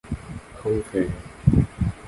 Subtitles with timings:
[0.63, 1.09] Không Về